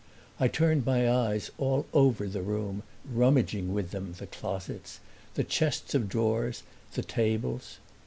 I 0.39 0.47
turned 0.47 0.83
my 0.83 1.07
eyes 1.07 1.51
all 1.59 1.85
over 1.93 2.27
the 2.27 2.41
room, 2.41 2.81
rummaging 3.07 3.71
with 3.71 3.91
them 3.91 4.15
the 4.17 4.25
closets, 4.25 4.99
the 5.35 5.43
chests 5.43 5.93
of 5.93 6.09
drawers, 6.09 6.63
the 6.93 7.03
tables. 7.03 7.77